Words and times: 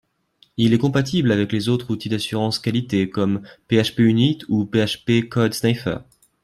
Il 0.57 0.73
est 0.73 0.79
compatible 0.79 1.31
avec 1.31 1.51
les 1.51 1.69
autres 1.69 1.91
outils 1.91 2.09
d'assurance 2.09 2.57
qualité 2.57 3.07
comme 3.07 3.43
PHPUnit 3.71 4.39
ou 4.49 4.65
PHP 4.65 5.29
CodeSniffer 5.29 5.99